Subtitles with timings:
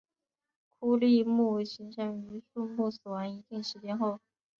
[0.79, 4.19] 枯立木形成于树木死亡一定时间后。